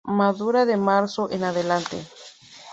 Madura 0.19 0.65
de 0.65 0.77
marzo 0.77 1.29
en 1.29 1.43
adelante. 1.43 2.03